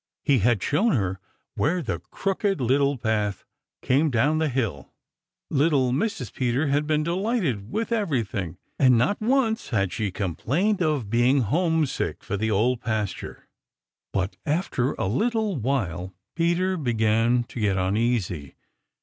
He 0.23 0.39
had 0.39 0.63
shown 0.63 0.93
her 0.93 1.19
where 1.53 1.83
the 1.83 1.99
Crooked 1.99 2.59
Little 2.59 2.97
Path 2.97 3.45
came 3.83 4.09
down 4.09 4.39
the 4.39 4.49
hill. 4.49 4.91
Little 5.51 5.91
Mrs. 5.91 6.33
Peter 6.33 6.69
had 6.69 6.87
been 6.87 7.03
delighted 7.03 7.71
with 7.71 7.91
everything, 7.91 8.57
and 8.79 8.97
not 8.97 9.21
once 9.21 9.69
had 9.69 9.93
she 9.93 10.09
complained 10.09 10.81
of 10.81 11.11
being 11.11 11.41
homesick 11.41 12.23
for 12.23 12.35
the 12.35 12.49
Old 12.49 12.81
Pasture. 12.81 13.47
But 14.11 14.37
after 14.43 14.93
a 14.93 15.05
little 15.05 15.55
while 15.57 16.15
Peter 16.35 16.77
began 16.77 17.43
to 17.43 17.59
get 17.59 17.77
uneasy. 17.77 18.55